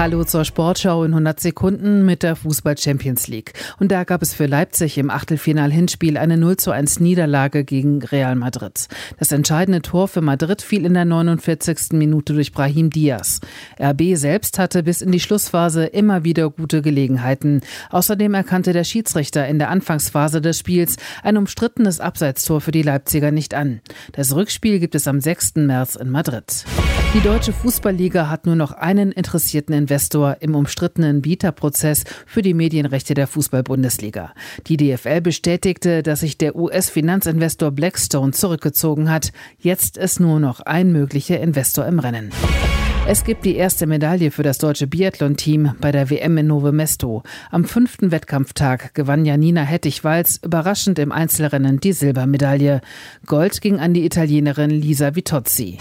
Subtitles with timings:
[0.00, 3.52] Hallo zur Sportschau in 100 Sekunden mit der Fußball Champions League.
[3.78, 8.34] Und da gab es für Leipzig im Achtelfinal-Hinspiel eine 0 zu 1 Niederlage gegen Real
[8.34, 8.88] Madrid.
[9.18, 11.98] Das entscheidende Tor für Madrid fiel in der 49.
[11.98, 13.40] Minute durch Brahim Diaz.
[13.78, 17.60] RB selbst hatte bis in die Schlussphase immer wieder gute Gelegenheiten.
[17.90, 23.32] Außerdem erkannte der Schiedsrichter in der Anfangsphase des Spiels ein umstrittenes Abseitstor für die Leipziger
[23.32, 23.82] nicht an.
[24.12, 25.56] Das Rückspiel gibt es am 6.
[25.56, 26.64] März in Madrid.
[27.12, 33.14] Die deutsche Fußballliga hat nur noch einen interessierten Investor im umstrittenen Bieterprozess für die Medienrechte
[33.14, 34.32] der Fußball-Bundesliga.
[34.68, 39.32] Die DFL bestätigte, dass sich der US-Finanzinvestor Blackstone zurückgezogen hat.
[39.58, 42.30] Jetzt ist nur noch ein möglicher Investor im Rennen.
[43.08, 47.24] Es gibt die erste Medaille für das deutsche Biathlon-Team bei der WM in Nove Mesto.
[47.50, 52.80] Am fünften Wettkampftag gewann Janina Hettich-Walz überraschend im Einzelrennen die Silbermedaille.
[53.26, 55.78] Gold ging an die Italienerin Lisa Vitozzi.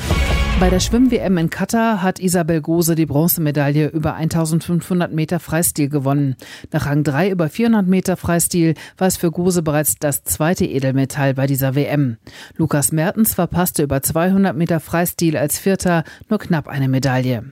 [0.57, 6.35] Bei der Schwimm-WM in Katar hat Isabel Gose die Bronzemedaille über 1500 Meter Freistil gewonnen.
[6.71, 11.33] Nach Rang 3 über 400 Meter Freistil war es für Gose bereits das zweite Edelmetall
[11.33, 12.17] bei dieser WM.
[12.57, 17.43] Lukas Mertens verpasste über 200 Meter Freistil als Vierter nur knapp eine Medaille.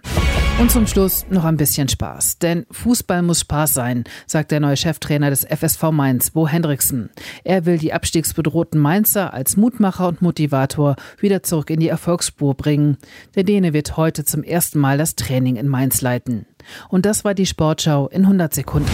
[0.59, 2.39] Und zum Schluss noch ein bisschen Spaß.
[2.39, 7.11] Denn Fußball muss Spaß sein, sagt der neue Cheftrainer des FSV Mainz, Bo Hendricksen.
[7.43, 12.97] Er will die abstiegsbedrohten Mainzer als Mutmacher und Motivator wieder zurück in die Erfolgsspur bringen.
[13.35, 16.47] Der Däne wird heute zum ersten Mal das Training in Mainz leiten.
[16.89, 18.89] Und das war die Sportschau in 100 Sekunden.